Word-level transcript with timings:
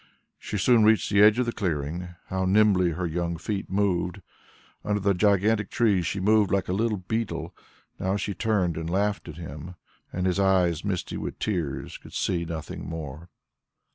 She 0.39 0.57
soon 0.57 0.83
reached 0.83 1.11
the 1.11 1.21
edge 1.21 1.37
of 1.37 1.45
the 1.45 1.51
clearing. 1.51 2.15
How 2.29 2.43
nimbly 2.45 2.93
her 2.93 3.05
young 3.05 3.37
feet 3.37 3.69
moved! 3.69 4.23
Under 4.83 4.99
the 4.99 5.13
gigantic 5.13 5.69
trees 5.69 6.07
she 6.07 6.19
moved 6.19 6.49
like 6.51 6.67
a 6.67 6.73
little 6.73 6.97
beetle. 6.97 7.55
Now 7.99 8.15
she 8.15 8.33
turned 8.33 8.77
and 8.77 8.89
laughed 8.89 9.29
at 9.29 9.37
him, 9.37 9.75
and 10.11 10.25
his 10.25 10.39
eyes, 10.39 10.83
misty 10.83 11.17
with 11.17 11.37
tears, 11.37 11.99
could 11.99 12.13
see 12.13 12.45
nothing 12.45 12.89
more. 12.89 13.29